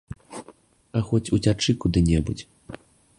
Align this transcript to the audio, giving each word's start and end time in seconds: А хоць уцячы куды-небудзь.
А 0.99 1.03
хоць 1.09 1.31
уцячы 1.37 1.75
куды-небудзь. 1.83 2.43